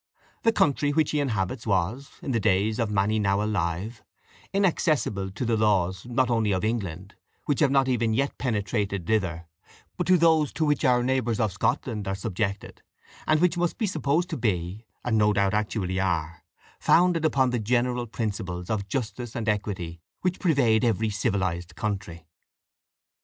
The 0.41 0.51
country 0.51 0.89
which 0.91 1.11
he 1.11 1.19
inhabits 1.19 1.67
was, 1.67 2.09
in 2.23 2.31
the 2.31 2.39
days 2.39 2.79
of 2.79 2.89
many 2.89 3.19
now 3.19 3.39
alive, 3.43 4.01
inaccessible 4.51 5.29
to 5.29 5.45
the 5.45 5.55
laws 5.55 6.07
not 6.07 6.31
only 6.31 6.51
of 6.53 6.63
England, 6.65 7.13
which 7.45 7.59
have 7.59 7.69
not 7.69 7.87
even 7.87 8.11
yet 8.15 8.35
penetrated 8.39 9.05
thither, 9.05 9.45
but 9.97 10.07
to 10.07 10.17
those 10.17 10.51
to 10.53 10.65
which 10.65 10.83
our 10.83 11.03
neighbours 11.03 11.39
of 11.39 11.53
Scotland 11.53 12.07
are 12.07 12.15
subjected, 12.15 12.81
and 13.27 13.41
which 13.41 13.59
must 13.59 13.77
be 13.77 13.85
supposed 13.85 14.29
to 14.31 14.37
be, 14.37 14.87
and 15.05 15.19
no 15.19 15.33
doubt 15.33 15.53
actually 15.53 15.99
are, 15.99 16.43
founded 16.79 17.23
upon 17.23 17.51
the 17.51 17.59
general 17.59 18.07
principles 18.07 18.71
of 18.71 18.87
justice 18.87 19.35
and 19.35 19.47
equity 19.47 20.01
which 20.21 20.39
pervade 20.39 20.83
every 20.83 21.11
civilised 21.11 21.75
country. 21.75 22.25